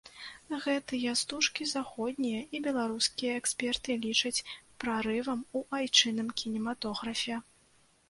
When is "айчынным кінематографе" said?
5.83-7.35